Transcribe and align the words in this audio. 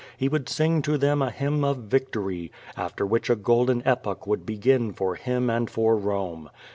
He 0.17 0.27
would 0.29 0.49
sing 0.49 0.81
to 0.81 0.97
them 0.97 1.21
a 1.21 1.29
hymn 1.29 1.63
of 1.63 1.77
victory, 1.83 2.51
after 2.75 3.05
which 3.05 3.29
a 3.29 3.35
golden 3.35 3.83
epoch 3.85 4.25
would 4.25 4.47
begin 4.47 4.93
for 4.93 5.13
him 5.13 5.47
and 5.47 5.69
for 5.69 5.95
Rome. 5.95 6.49